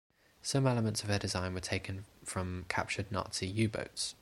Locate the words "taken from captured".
1.59-3.11